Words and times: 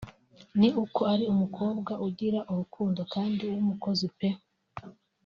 ni 0.59 0.69
uko 0.83 1.01
ari 1.13 1.23
umukobwa 1.33 1.91
ugira 2.07 2.39
urukundo 2.51 3.01
kandi 3.13 3.43
w’umukozi 3.51 4.07
pe 4.17 4.29